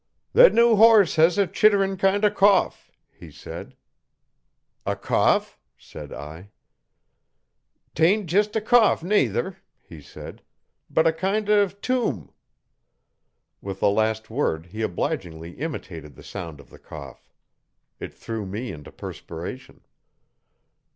[0.33, 3.75] 'That new horse has a chittern' kind of a coff,' he said.
[4.83, 6.49] 'A cough?' said I.
[7.93, 10.41] ''Tain't jist a coff, nayther,' he said,
[10.89, 12.31] 'but a kind of toom!'
[13.61, 17.31] With the last word he obligingly imitated the sound of the cough.
[17.99, 19.81] It threw me into perspiration.